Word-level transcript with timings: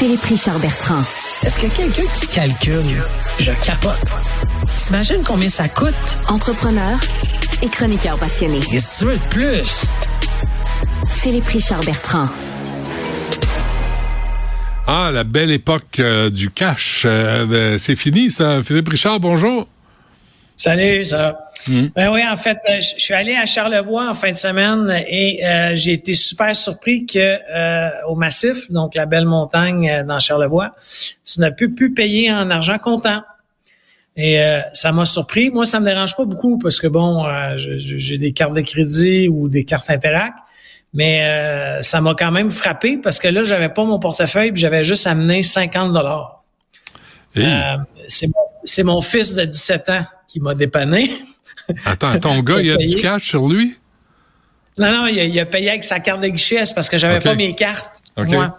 Philippe 0.00 0.22
Richard 0.22 0.58
Bertrand. 0.60 1.02
Est-ce 1.44 1.58
que 1.58 1.76
quelqu'un 1.76 2.10
qui 2.14 2.26
calcule, 2.28 3.02
je 3.38 3.52
capote. 3.62 4.16
T'imagines 4.78 5.22
combien 5.22 5.50
ça 5.50 5.68
coûte? 5.68 5.92
Entrepreneur 6.26 6.98
et 7.60 7.68
chroniqueur 7.68 8.16
passionné. 8.16 8.60
Et 8.72 8.80
si 8.80 9.00
tu 9.00 9.04
veux 9.04 9.18
de 9.18 9.26
plus? 9.26 9.90
Philippe 11.10 11.44
Richard 11.44 11.84
Bertrand. 11.84 12.28
Ah, 14.86 15.10
la 15.12 15.24
belle 15.24 15.50
époque 15.50 15.98
euh, 15.98 16.30
du 16.30 16.50
cash. 16.50 17.02
Euh, 17.04 17.44
ben, 17.44 17.76
c'est 17.76 17.94
fini, 17.94 18.30
ça. 18.30 18.62
Philippe 18.62 18.88
Richard, 18.88 19.20
bonjour. 19.20 19.68
Salut, 20.60 21.04
ça. 21.06 21.48
Hmm. 21.66 21.86
Ben 21.94 22.10
oui, 22.10 22.22
en 22.26 22.36
fait, 22.36 22.58
euh, 22.68 22.80
je 22.80 23.00
suis 23.00 23.14
allé 23.14 23.34
à 23.34 23.46
Charlevoix 23.46 24.10
en 24.10 24.14
fin 24.14 24.30
de 24.30 24.36
semaine 24.36 24.90
et 25.08 25.40
j'ai 25.74 25.92
été 25.92 26.14
super 26.14 26.54
surpris 26.54 27.06
que 27.06 27.38
au 28.06 28.14
Massif, 28.14 28.70
donc 28.70 28.94
la 28.94 29.06
belle 29.06 29.24
montagne 29.24 30.04
dans 30.06 30.18
Charlevoix, 30.18 30.74
tu 31.24 31.40
n'as 31.40 31.50
plus 31.50 31.74
pu 31.74 31.92
payer 31.92 32.32
en 32.32 32.50
argent 32.50 32.78
comptant. 32.78 33.22
Et 34.16 34.38
ça 34.72 34.92
m'a 34.92 35.04
surpris. 35.04 35.50
Moi, 35.50 35.64
ça 35.64 35.80
me 35.80 35.86
dérange 35.86 36.16
pas 36.16 36.24
beaucoup 36.24 36.58
parce 36.58 36.78
que 36.78 36.86
bon, 36.86 37.24
j'ai 37.56 38.18
des 38.18 38.32
cartes 38.32 38.54
de 38.54 38.60
crédit 38.60 39.28
ou 39.28 39.48
des 39.48 39.64
cartes 39.64 39.88
Interac. 39.88 40.34
Mais 40.92 41.24
euh, 41.24 41.82
ça 41.82 42.00
m'a 42.00 42.14
quand 42.14 42.32
même 42.32 42.50
frappé 42.50 42.98
parce 42.98 43.18
que 43.18 43.28
là, 43.28 43.44
j'avais 43.44 43.68
pas 43.68 43.84
mon 43.84 43.98
portefeuille, 43.98 44.52
j'avais 44.54 44.82
juste 44.82 45.06
amené 45.06 45.42
50 45.42 45.92
dollars. 45.92 46.42
Euh, 47.36 47.76
c'est 48.08 48.26
mon, 48.26 48.49
fils 49.02 49.34
de 49.34 49.44
17 49.44 49.88
ans 49.88 50.04
qui 50.28 50.40
m'a 50.40 50.54
dépanné. 50.54 51.10
Attends, 51.84 52.18
ton 52.18 52.40
gars, 52.42 52.60
il 52.60 52.70
a 52.70 52.76
du 52.76 52.96
cash 52.96 53.28
sur 53.28 53.48
lui? 53.48 53.76
Non, 54.78 54.90
non, 54.90 55.06
il 55.06 55.38
a, 55.38 55.46
payé 55.46 55.70
avec 55.70 55.84
sa 55.84 56.00
carte 56.00 56.20
de 56.20 56.28
guichet, 56.28 56.62
parce 56.74 56.88
que 56.88 56.96
j'avais 56.96 57.20
pas 57.20 57.34
mes 57.34 57.54
cartes. 57.54 57.90
Moi. 58.16 58.56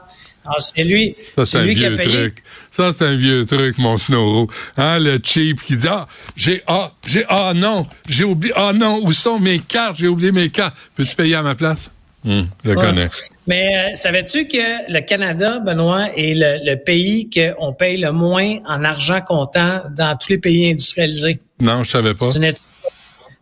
C'est 0.60 0.84
lui. 0.84 1.16
Ça, 1.28 1.46
c'est 1.46 1.60
un 1.60 1.66
vieux 1.66 1.98
truc. 1.98 2.44
Ça, 2.72 2.92
c'est 2.92 3.06
un 3.06 3.16
vieux 3.16 3.46
truc, 3.46 3.78
mon 3.78 3.98
Snowro. 3.98 4.50
Hein, 4.78 5.00
le 5.00 5.20
cheap 5.24 5.62
qui 5.62 5.78
dit, 5.78 5.88
ah, 5.88 6.08
j'ai, 6.36 6.64
ah, 6.68 6.92
j'ai, 7.06 7.26
ah, 7.30 7.54
non, 7.56 7.86
j'ai 8.08 8.24
oublié, 8.24 8.54
ah, 8.56 8.74
non, 8.74 9.00
où 9.04 9.12
sont 9.12 9.40
mes 9.40 9.60
cartes? 9.60 9.98
J'ai 9.98 10.08
oublié 10.08 10.32
mes 10.32 10.50
cartes. 10.50 10.76
Peux-tu 10.96 11.16
payer 11.16 11.36
à 11.36 11.44
ma 11.44 11.56
place? 11.56 11.92
Hum, 12.26 12.46
je 12.64 12.74
connais. 12.74 13.10
Mais 13.48 13.76
euh, 13.76 13.96
savais-tu 13.96 14.48
que 14.48 14.92
le 14.92 15.00
Canada, 15.02 15.60
Benoît, 15.60 16.10
est 16.16 16.36
le, 16.36 16.76
pays 16.76 17.30
qu'on 17.30 17.74
paye 17.74 17.98
le 17.98 18.12
moins 18.12 18.60
en 18.68 18.84
argent 18.84 19.22
comptant 19.22 19.82
dans 19.96 20.16
tous 20.18 20.30
les 20.30 20.38
pays 20.38 20.72
industrialisés? 20.72 21.40
Non, 21.60 21.84
je 21.84 21.90
savais 21.90 22.14
pas. 22.14 22.28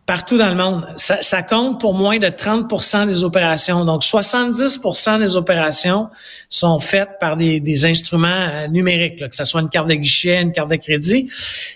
Partout 0.06 0.38
dans 0.38 0.48
le 0.48 0.56
monde. 0.56 0.86
Ça, 0.96 1.42
compte 1.42 1.78
pour 1.78 1.94
moins 1.94 2.18
de 2.18 2.26
30% 2.26 3.06
des 3.06 3.22
opérations. 3.22 3.84
Donc, 3.84 4.02
70% 4.02 5.20
des 5.20 5.36
opérations 5.36 6.08
sont 6.48 6.80
faites 6.80 7.10
par 7.20 7.36
des, 7.36 7.86
instruments 7.86 8.48
euh, 8.50 8.66
numériques, 8.66 9.18
que 9.18 9.36
ce 9.36 9.44
soit 9.44 9.60
une 9.60 9.68
carte 9.68 9.86
de 9.86 9.94
guichet, 9.94 10.40
une 10.40 10.52
carte 10.52 10.70
de 10.70 10.76
crédit. 10.76 11.28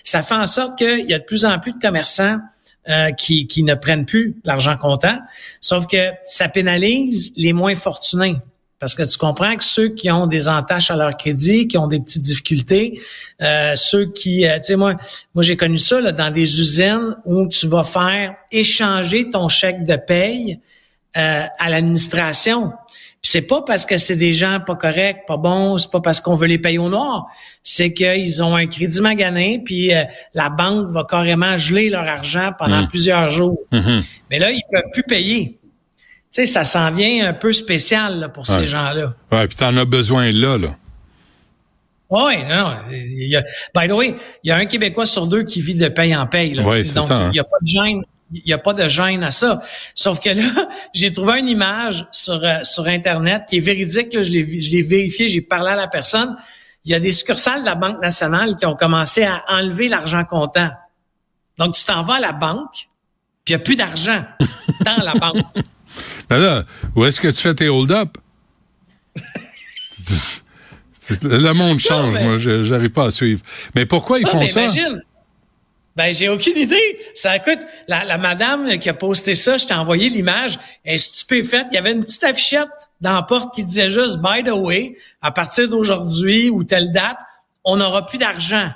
Ça 0.03 0.21
fait 0.21 0.35
en 0.35 0.47
sorte 0.47 0.77
qu'il 0.77 1.09
y 1.09 1.13
a 1.13 1.19
de 1.19 1.23
plus 1.23 1.45
en 1.45 1.59
plus 1.59 1.73
de 1.73 1.79
commerçants 1.79 2.39
euh, 2.87 3.11
qui, 3.11 3.63
ne 3.63 3.73
prennent 3.73 4.05
plus 4.05 4.35
l'argent 4.43 4.77
comptant. 4.77 5.17
Sauf 5.61 5.87
que 5.87 6.11
ça 6.25 6.49
pénalise 6.49 7.33
les 7.35 7.53
moins 7.53 7.75
fortunés. 7.75 8.37
Parce 8.79 8.93
que 8.93 9.03
tu 9.03 9.17
comprends 9.17 9.55
que 9.55 9.63
ceux 9.63 9.89
qui 9.89 10.11
ont 10.11 10.27
des 10.27 10.47
entaches 10.47 10.91
à 10.91 10.95
leur 10.95 11.17
crédit, 11.17 11.67
qui 11.67 11.77
ont 11.77 11.87
des 11.87 11.99
petites 11.99 12.21
difficultés, 12.21 13.01
euh, 13.41 13.73
ceux 13.75 14.05
qui, 14.05 14.45
euh, 14.45 14.57
tu 14.57 14.65
sais, 14.65 14.75
moi, 14.75 14.95
moi 15.33 15.43
j'ai 15.43 15.57
connu 15.57 15.77
ça 15.77 16.01
là, 16.01 16.11
dans 16.11 16.29
des 16.29 16.59
usines 16.59 17.15
où 17.25 17.47
tu 17.47 17.67
vas 17.67 17.83
faire 17.83 18.35
échanger 18.51 19.29
ton 19.29 19.49
chèque 19.49 19.85
de 19.85 19.95
paye 19.95 20.59
à 21.15 21.69
l'administration 21.69 22.73
c'est 23.27 23.47
pas 23.47 23.63
parce 23.63 23.87
que 23.87 23.97
c'est 23.97 24.15
des 24.15 24.35
gens 24.35 24.59
pas 24.59 24.75
corrects, 24.75 25.25
pas 25.25 25.37
bons, 25.37 25.79
c'est 25.79 25.89
pas 25.89 25.99
parce 25.99 26.19
qu'on 26.19 26.35
veut 26.35 26.45
les 26.45 26.59
payer 26.59 26.77
au 26.77 26.89
noir. 26.89 27.25
C'est 27.63 27.91
qu'ils 27.91 28.43
ont 28.43 28.55
un 28.55 28.67
crédit 28.67 29.01
magané, 29.01 29.59
puis 29.65 29.95
euh, 29.95 30.03
la 30.35 30.49
banque 30.49 30.91
va 30.91 31.05
carrément 31.09 31.57
geler 31.57 31.89
leur 31.89 32.07
argent 32.07 32.51
pendant 32.57 32.83
mmh. 32.83 32.87
plusieurs 32.89 33.31
jours. 33.31 33.57
Mmh. 33.71 33.99
Mais 34.29 34.37
là, 34.37 34.51
ils 34.51 34.61
peuvent 34.71 34.91
plus 34.93 35.01
payer. 35.01 35.57
Tu 35.59 35.65
sais, 36.29 36.45
ça 36.45 36.63
s'en 36.65 36.91
vient 36.91 37.27
un 37.27 37.33
peu 37.33 37.51
spécial 37.51 38.29
pour 38.31 38.45
ces 38.45 38.67
gens-là. 38.67 39.15
Ouais, 39.31 39.47
puis 39.47 39.57
t'en 39.57 39.75
as 39.75 39.85
besoin 39.85 40.31
là, 40.31 40.59
là. 40.59 40.75
Oui, 42.11 42.35
non. 42.47 42.75
Il 42.91 43.27
y 43.27 43.35
a, 43.35 43.43
by 43.73 43.87
the 43.87 43.93
way, 43.93 44.15
il 44.43 44.49
y 44.49 44.51
a 44.51 44.57
un 44.57 44.67
Québécois 44.67 45.07
sur 45.07 45.25
deux 45.25 45.43
qui 45.43 45.61
vit 45.61 45.73
de 45.73 45.87
paye 45.87 46.15
en 46.15 46.27
paye. 46.27 46.53
Là, 46.53 46.61
donc, 46.61 46.75
il 46.75 47.29
n'y 47.31 47.39
a 47.39 47.43
pas 47.43 47.57
de 47.59 47.67
gêne 47.67 48.03
il 48.33 48.41
n'y 48.45 48.53
a 48.53 48.57
pas 48.57 48.73
de 48.73 48.87
gêne 48.87 49.23
à 49.23 49.31
ça. 49.31 49.61
Sauf 49.93 50.19
que 50.19 50.29
là, 50.29 50.49
j'ai 50.93 51.11
trouvé 51.11 51.39
une 51.39 51.47
image 51.47 52.07
sur, 52.11 52.43
euh, 52.43 52.63
sur 52.63 52.87
Internet 52.87 53.43
qui 53.49 53.57
est 53.57 53.61
véridique. 53.61 54.13
Là, 54.13 54.23
je 54.23 54.31
l'ai 54.31 54.81
vérifié, 54.81 55.27
j'ai 55.27 55.41
parlé 55.41 55.71
à 55.71 55.75
la 55.75 55.87
personne. 55.87 56.35
Il 56.85 56.91
y 56.91 56.95
a 56.95 56.99
des 56.99 57.11
succursales 57.11 57.61
de 57.61 57.65
la 57.65 57.75
Banque 57.75 58.01
nationale 58.01 58.57
qui 58.57 58.65
ont 58.65 58.75
commencé 58.75 59.23
à 59.23 59.43
enlever 59.47 59.87
l'argent 59.89 60.23
comptant. 60.23 60.69
Donc, 61.57 61.75
tu 61.75 61.83
t'en 61.83 62.03
vas 62.03 62.15
à 62.15 62.19
la 62.19 62.31
banque, 62.31 62.89
puis 63.43 63.53
il 63.53 63.55
n'y 63.55 63.55
a 63.55 63.59
plus 63.59 63.75
d'argent 63.75 64.23
dans 64.85 65.03
la 65.03 65.13
banque. 65.13 65.45
Mais 66.29 66.39
là, 66.39 66.63
où 66.95 67.05
est-ce 67.05 67.21
que 67.21 67.29
tu 67.29 67.41
fais 67.41 67.55
tes 67.55 67.69
hold-up? 67.69 68.17
le 71.23 71.53
monde 71.53 71.79
change, 71.79 72.19
moi, 72.19 72.37
j'arrive 72.37 72.89
pas 72.89 73.05
à 73.05 73.11
suivre. 73.11 73.41
Mais 73.73 73.85
pourquoi 73.85 74.19
ils 74.19 74.27
font 74.27 74.45
ça? 74.45 74.69
Ben, 75.95 76.13
j'ai 76.13 76.27
aucune 76.27 76.57
idée. 76.57 76.99
Ça 77.15 77.39
coûte. 77.39 77.59
La, 77.87 78.03
la 78.03 78.17
madame 78.17 78.77
qui 78.79 78.89
a 78.89 78.93
posté 78.93 79.35
ça, 79.35 79.57
je 79.57 79.65
t'ai 79.65 79.73
envoyé 79.73 80.09
l'image, 80.09 80.59
elle 80.83 80.95
est 80.95 80.97
stupéfaite. 80.97 81.67
Il 81.71 81.75
y 81.75 81.77
avait 81.77 81.91
une 81.91 82.03
petite 82.03 82.23
affichette 82.23 82.69
dans 83.01 83.13
la 83.13 83.21
porte 83.21 83.55
qui 83.55 83.63
disait 83.63 83.89
juste 83.89 84.19
By 84.19 84.43
the 84.43 84.53
way, 84.53 84.97
à 85.21 85.31
partir 85.31 85.69
d'aujourd'hui 85.69 86.49
ou 86.49 86.63
telle 86.63 86.91
date, 86.91 87.17
on 87.63 87.77
n'aura 87.77 88.05
plus 88.05 88.17
d'argent. 88.17 88.71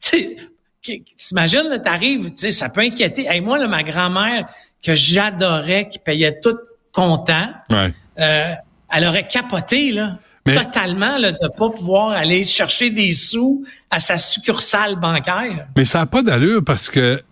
Tu 0.00 0.36
sais, 0.82 1.02
t'imagines, 1.16 1.80
t'arrives, 1.82 2.30
tu 2.30 2.36
sais, 2.36 2.52
ça 2.52 2.68
peut 2.68 2.82
inquiéter. 2.82 3.26
Et 3.32 3.40
moi, 3.40 3.58
là, 3.58 3.66
ma 3.66 3.82
grand-mère, 3.82 4.46
que 4.82 4.94
j'adorais, 4.94 5.88
qui 5.88 5.98
payait 5.98 6.40
tout 6.40 6.58
content, 6.92 7.48
ouais. 7.70 7.90
euh, 8.20 8.52
elle 8.92 9.06
aurait 9.06 9.26
capoté, 9.26 9.92
là 9.92 10.18
totalement 10.44 11.18
là, 11.18 11.32
de 11.32 11.48
pas 11.56 11.70
pouvoir 11.70 12.10
aller 12.10 12.44
chercher 12.44 12.90
des 12.90 13.12
sous 13.12 13.64
à 13.90 13.98
sa 13.98 14.18
succursale 14.18 14.96
bancaire. 14.96 15.66
Mais 15.76 15.84
ça 15.84 16.00
n'a 16.00 16.06
pas 16.06 16.22
d'allure 16.22 16.62
parce 16.64 16.90
que 16.90 17.22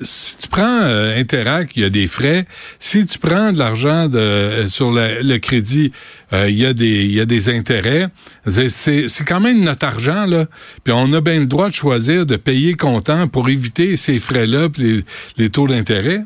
si 0.00 0.36
tu 0.36 0.48
prends 0.48 0.82
euh, 0.82 1.18
Interac, 1.18 1.76
il 1.76 1.82
y 1.82 1.84
a 1.84 1.90
des 1.90 2.06
frais. 2.06 2.46
Si 2.78 3.04
tu 3.06 3.18
prends 3.18 3.52
de 3.52 3.58
l'argent 3.58 4.08
de, 4.08 4.18
euh, 4.18 4.66
sur 4.66 4.92
le, 4.92 5.38
crédit, 5.38 5.92
euh, 6.32 6.48
il 6.48 6.58
y 6.58 6.66
a 6.66 6.72
des 6.72 7.04
il 7.04 7.12
y 7.12 7.20
a 7.20 7.26
des 7.26 7.48
intérêts. 7.48 8.08
C'est 8.46 8.68
c'est 9.08 9.24
quand 9.24 9.40
même 9.40 9.60
notre 9.60 9.86
argent 9.86 10.26
là. 10.26 10.46
Puis 10.84 10.92
on 10.96 11.12
a 11.12 11.20
bien 11.20 11.40
le 11.40 11.46
droit 11.46 11.68
de 11.68 11.74
choisir 11.74 12.26
de 12.26 12.36
payer 12.36 12.74
comptant 12.74 13.26
pour 13.28 13.48
éviter 13.48 13.96
ces 13.96 14.18
frais 14.18 14.46
là, 14.46 14.68
les, 14.76 15.04
les 15.36 15.50
taux 15.50 15.66
d'intérêt. 15.66 16.22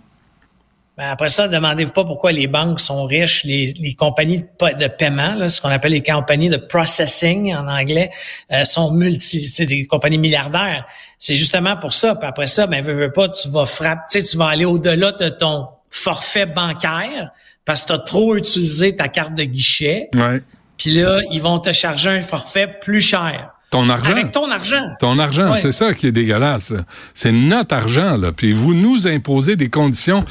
Ben 0.98 1.10
après 1.10 1.28
ça, 1.28 1.46
demandez-vous 1.46 1.92
pas 1.92 2.04
pourquoi 2.04 2.32
les 2.32 2.48
banques 2.48 2.80
sont 2.80 3.04
riches, 3.04 3.44
les, 3.44 3.72
les 3.78 3.94
compagnies 3.94 4.38
de, 4.38 4.78
de 4.78 4.88
paiement, 4.88 5.36
là, 5.36 5.48
ce 5.48 5.60
qu'on 5.60 5.68
appelle 5.68 5.92
les 5.92 6.02
compagnies 6.02 6.48
de 6.48 6.56
processing 6.56 7.54
en 7.54 7.68
anglais, 7.68 8.10
euh, 8.52 8.64
sont 8.64 8.90
multi, 8.90 9.44
c'est 9.44 9.64
des 9.64 9.86
compagnies 9.86 10.18
milliardaires. 10.18 10.84
C'est 11.16 11.36
justement 11.36 11.76
pour 11.76 11.92
ça. 11.92 12.16
Puis 12.16 12.26
après 12.26 12.48
ça, 12.48 12.66
ben 12.66 12.82
veux, 12.84 12.94
veux 12.94 13.12
pas, 13.12 13.28
tu 13.28 13.48
vas 13.48 13.64
frapper, 13.64 14.24
tu 14.24 14.36
vas 14.36 14.48
aller 14.48 14.64
au-delà 14.64 15.12
de 15.12 15.28
ton 15.28 15.68
forfait 15.88 16.46
bancaire 16.46 17.30
parce 17.64 17.82
que 17.82 17.88
tu 17.88 17.92
as 17.92 17.98
trop 18.00 18.34
utilisé 18.34 18.96
ta 18.96 19.06
carte 19.06 19.36
de 19.36 19.44
guichet. 19.44 20.08
Ouais. 20.14 20.42
Puis 20.78 20.94
là, 20.94 21.20
ils 21.30 21.40
vont 21.40 21.60
te 21.60 21.70
charger 21.70 22.10
un 22.10 22.22
forfait 22.22 22.66
plus 22.80 23.00
cher. 23.00 23.52
Ton 23.70 23.88
argent. 23.90 24.12
Avec 24.12 24.32
ton 24.32 24.50
argent. 24.50 24.82
Ton 24.98 25.18
argent, 25.18 25.54
c'est 25.54 25.72
ça 25.72 25.92
qui 25.92 26.06
est 26.06 26.12
dégueulasse. 26.12 26.72
C'est 27.12 27.32
notre 27.32 27.74
argent, 27.74 28.16
là. 28.16 28.32
Puis 28.32 28.52
vous 28.52 28.72
nous 28.72 29.06
imposez 29.06 29.56
des 29.56 29.68
conditions 29.68 30.24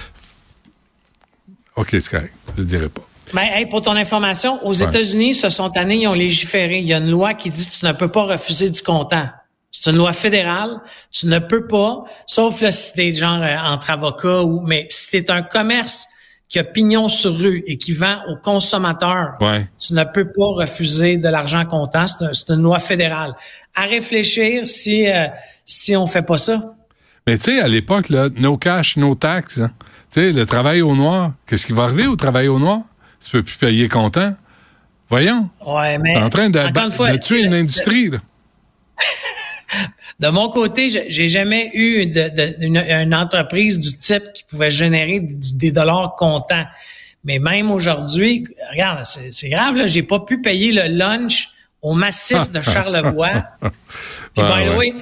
OK, 1.77 1.87
c'est 1.91 2.09
correct. 2.09 2.33
Je 2.55 2.61
le 2.61 2.65
dirai 2.65 2.89
pas. 2.89 3.07
Ben, 3.33 3.67
pour 3.69 3.81
ton 3.81 3.95
information, 3.95 4.65
aux 4.65 4.73
États-Unis, 4.73 5.33
ce 5.33 5.49
sont 5.49 5.75
années, 5.77 5.97
ils 6.01 6.07
ont 6.07 6.13
légiféré. 6.13 6.79
Il 6.79 6.87
y 6.87 6.93
a 6.93 6.97
une 6.97 7.11
loi 7.11 7.33
qui 7.33 7.49
dit 7.49 7.67
que 7.67 7.73
tu 7.73 7.85
ne 7.85 7.91
peux 7.91 8.09
pas 8.09 8.23
refuser 8.23 8.69
du 8.69 8.81
comptant. 8.81 9.29
C'est 9.69 9.91
une 9.91 9.97
loi 9.97 10.13
fédérale. 10.13 10.79
Tu 11.11 11.27
ne 11.27 11.39
peux 11.39 11.67
pas, 11.67 12.03
sauf 12.25 12.61
là, 12.61 12.71
si 12.71 12.93
t'es 12.93 13.13
genre 13.13 13.41
euh, 13.41 13.57
entre 13.57 13.91
avocats 13.91 14.43
ou, 14.43 14.61
mais 14.61 14.87
si 14.89 15.11
t'es 15.11 15.29
un 15.29 15.43
commerce 15.43 16.07
qui 16.49 16.57
a 16.59 16.63
pignon 16.63 17.09
sur 17.09 17.37
rue 17.37 17.63
et 17.67 17.77
qui 17.77 17.91
vend 17.91 18.21
aux 18.29 18.37
consommateurs, 18.37 19.37
tu 19.77 19.93
ne 19.93 20.03
peux 20.05 20.31
pas 20.31 20.45
refuser 20.45 21.17
de 21.17 21.27
l'argent 21.27 21.65
comptant. 21.65 22.05
C'est 22.07 22.49
une 22.49 22.61
loi 22.61 22.79
fédérale. 22.79 23.35
À 23.75 23.83
réfléchir 23.83 24.65
si 24.65 25.09
euh, 25.09 25.27
si 25.65 25.95
on 25.97 26.07
fait 26.07 26.21
pas 26.21 26.37
ça. 26.37 26.73
Mais 27.27 27.37
tu 27.37 27.51
sais, 27.51 27.59
à 27.59 27.67
l'époque, 27.67 28.07
là, 28.07 28.29
no 28.37 28.55
cash, 28.55 28.95
no 28.95 29.13
tax. 29.13 29.59
Hein? 29.59 29.71
Tu 30.11 30.21
sais, 30.21 30.31
le 30.31 30.45
travail 30.45 30.81
au 30.81 30.95
noir, 30.95 31.33
qu'est-ce 31.45 31.65
qui 31.67 31.73
va 31.73 31.83
arriver 31.83 32.07
au 32.07 32.15
travail 32.15 32.47
au 32.47 32.59
noir? 32.59 32.81
Tu 33.23 33.29
peux 33.31 33.43
plus 33.43 33.57
payer 33.57 33.89
comptant. 33.89 34.35
Voyons. 35.09 35.49
Ouais, 35.65 35.97
mais. 35.97 36.13
T'es 36.13 36.21
en 36.21 36.29
train 36.29 36.49
de, 36.49 37.17
tuer 37.17 37.41
une 37.41 37.53
industrie, 37.53 38.09
là. 38.09 38.19
de 40.19 40.27
mon 40.29 40.49
côté, 40.49 40.89
j'ai 41.09 41.29
jamais 41.29 41.69
eu 41.73 42.01
une, 42.01 43.13
entreprise 43.13 43.79
du 43.79 43.97
type 43.97 44.33
qui 44.33 44.43
pouvait 44.43 44.71
générer 44.71 45.19
des 45.21 45.71
dollars 45.71 46.15
comptants. 46.17 46.65
Mais 47.23 47.39
même 47.39 47.71
aujourd'hui, 47.71 48.45
regarde, 48.71 49.03
c'est 49.05 49.49
grave, 49.49 49.75
là, 49.75 49.87
j'ai 49.87 50.03
pas 50.03 50.19
pu 50.19 50.41
payer 50.41 50.71
le 50.71 50.97
lunch 50.97 51.49
au 51.81 51.93
massif 51.93 52.51
de 52.51 52.61
Charlevoix. 52.61 53.43
Puis, 53.61 54.43
by 54.43 54.65
the 54.65 54.77
way, 54.77 54.93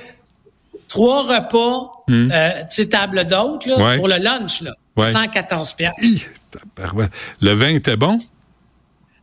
trois 0.87 1.23
repas, 1.23 1.91
euh, 2.09 2.49
tu 2.69 2.75
sais, 2.83 2.89
table 2.89 3.25
d'hôte, 3.25 3.65
là, 3.65 3.77
Ouais. 3.77 3.97
pour 3.97 4.07
le 4.07 4.17
lunch, 4.17 4.61
là. 4.61 4.71
Ouais. 4.95 5.11
114 5.11 5.73
piastres. 5.73 5.99
Hi. 6.03 6.21
Le 7.41 7.51
vin 7.53 7.69
était 7.69 7.97
bon? 7.97 8.19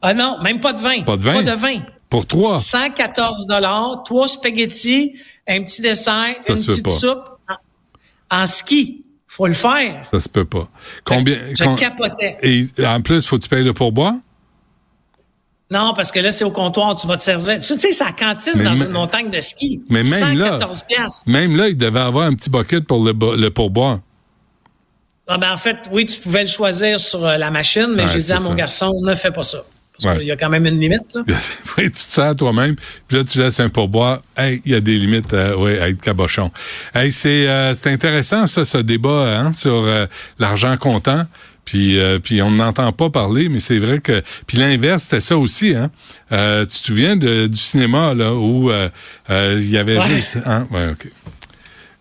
Ah 0.03 0.14
non, 0.14 0.38
même 0.43 0.61
pas 0.61 0.73
de 0.73 0.81
vin. 0.82 1.03
Pas 1.03 1.17
de 1.17 1.23
vin? 1.23 1.35
Pas 1.35 1.43
de 1.43 1.56
vin. 1.56 1.82
Pour 2.11 2.26
trois? 2.26 2.59
114 2.59 3.47
dollars, 3.47 4.03
trois 4.05 4.29
spaghettis, 4.29 5.14
un 5.49 5.62
petit 5.62 5.81
dessert, 5.81 6.35
Ça 6.47 6.53
une 6.53 6.64
petite 6.64 6.85
pas. 6.85 6.91
soupe. 6.91 7.25
En, 8.31 8.43
en 8.43 8.47
ski, 8.47 9.05
faut 9.29 9.47
le 9.47 9.55
faire. 9.55 10.06
Ça 10.11 10.20
se 10.20 10.29
peut 10.29 10.44
pas. 10.44 10.69
Combien? 11.05 11.38
Je 11.58 11.65
con- 11.65 11.75
capotais. 11.76 12.37
Et 12.43 12.67
en 12.85 13.00
plus, 13.00 13.25
faut 13.26 13.38
que 13.38 13.43
tu 13.44 13.49
payes 13.49 13.65
le 13.65 13.73
pourboire? 13.73 14.15
Non, 15.72 15.94
parce 15.96 16.12
que 16.12 16.20
là, 16.20 16.32
c'est 16.32 16.44
au 16.44 16.50
comptoir, 16.50 16.94
tu 16.94 17.06
vas 17.06 17.16
te 17.16 17.22
servir. 17.22 17.58
Tu 17.60 17.62
sais, 17.78 17.92
c'est 17.92 18.04
la 18.04 18.12
cantine 18.12 18.52
Mais 18.56 18.64
dans 18.64 18.74
une 18.74 18.90
montagne 18.90 19.30
de 19.30 19.40
ski. 19.40 19.80
Mais 19.88 20.02
même 20.02 20.36
là, 20.38 20.46
114 20.58 20.82
piastres. 20.82 21.22
même 21.26 21.56
là, 21.56 21.69
il 21.69 21.76
devait 21.76 22.00
avoir 22.00 22.26
un 22.26 22.34
petit 22.34 22.50
bucket 22.50 22.86
pour 22.86 23.02
le, 23.02 23.12
bo- 23.14 23.34
le 23.36 23.50
pourboire. 23.50 24.00
Ah 25.28 25.38
ben, 25.38 25.52
en 25.52 25.56
fait, 25.56 25.78
oui, 25.90 26.04
tu 26.04 26.20
pouvais 26.20 26.42
le 26.42 26.48
choisir 26.48 27.00
sur 27.00 27.24
euh, 27.24 27.36
la 27.38 27.50
machine, 27.50 27.88
mais 27.94 28.02
Ouais, 28.04 28.08
j'ai 28.12 28.19
dit 28.20 28.32
à 28.32 28.40
mon 28.40 28.50
ça. 28.50 28.54
garçon, 28.54 28.92
ne 29.02 29.14
fais 29.16 29.30
pas 29.30 29.44
ça. 29.44 29.58
Parce 29.98 30.12
Ouais. 30.14 30.19
qu'il 30.20 30.28
y 30.28 30.32
a 30.32 30.36
quand 30.36 30.48
même 30.48 30.66
une 30.66 30.80
limite. 30.80 31.14
Là. 31.14 31.22
oui, 31.78 31.84
tu 31.84 31.90
te 31.92 31.98
sers 31.98 32.34
toi-même, 32.34 32.74
puis 33.06 33.16
là, 33.19 33.24
tu 33.24 33.38
laisses 33.38 33.60
un 33.60 33.69
pourboire. 33.69 34.20
Hey, 34.36 34.60
il 34.64 34.72
y 34.72 34.74
a 34.74 34.80
des 34.80 34.96
limites 34.96 35.32
euh, 35.32 35.54
ouais, 35.56 35.80
à 35.80 35.88
être 35.88 36.00
cabochon. 36.00 36.50
Hey, 36.94 37.12
c'est 37.12 37.46
euh, 37.48 37.72
intéressant, 37.86 38.46
ça, 38.46 38.64
ce 38.64 38.78
débat 38.78 39.38
hein, 39.38 39.52
sur 39.52 39.72
euh, 39.84 40.06
l'argent 40.38 40.76
comptant. 40.76 41.24
Puis, 41.64 41.99
euh, 41.99 42.19
puis 42.19 42.43
on 42.43 42.50
n'entend 42.50 42.91
pas 42.93 43.09
parler, 43.09 43.49
mais 43.49 43.61
c'est 43.61 43.79
vrai 43.79 44.00
que... 44.00 44.23
Puis 44.47 44.59
l'inverse, 44.59 45.05
c'était 45.05 45.20
ça 45.20 45.38
aussi. 45.38 45.75
Hein? 45.75 45.91
Euh, 46.32 46.62
tu 46.62 46.67
te 46.69 46.73
souviens 46.87 47.17
de, 47.17 47.47
du 47.47 47.59
cinéma, 47.59 48.14
là, 48.14 48.35
où 48.35 48.70
euh, 48.70 48.88
euh, 49.31 49.59
il 49.61 49.70
y 49.70 49.79
avait 49.79 49.97
Ouais. 49.99 50.09
juste... 50.09 50.38
Hein? 50.44 50.67
Ouais, 50.73 50.88
OK. 50.91 51.09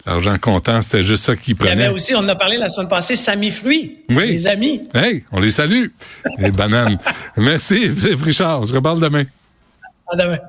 L'argent 0.07 0.35
comptant, 0.39 0.81
c'était 0.81 1.03
juste 1.03 1.23
ça 1.25 1.35
qu'ils 1.35 1.55
Il 1.59 1.65
y 1.67 1.69
avait 1.69 1.89
aussi, 1.89 2.15
on 2.15 2.19
en 2.19 2.27
a 2.29 2.35
parlé 2.35 2.57
la 2.57 2.69
semaine 2.69 2.87
passée, 2.89 3.15
Samy 3.15 3.51
Fruit, 3.51 3.97
Oui. 4.09 4.31
les 4.31 4.47
amis. 4.47 4.81
Hey, 4.95 5.23
on 5.31 5.39
les 5.39 5.51
salue, 5.51 5.89
les 6.39 6.49
bananes. 6.49 6.97
Merci, 7.37 7.87
Richard. 8.23 8.61
On 8.61 8.63
se 8.63 8.73
reparle 8.73 8.99
demain. 8.99 9.25
À 10.11 10.15
demain. 10.15 10.39